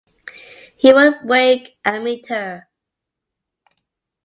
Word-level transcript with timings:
He 0.77 0.91
would 0.91 1.19
wake 1.23 1.77
and 1.85 2.03
meet 2.03 2.25
her. 2.29 2.67